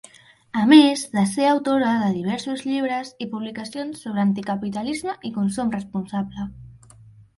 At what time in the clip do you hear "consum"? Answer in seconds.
5.41-5.75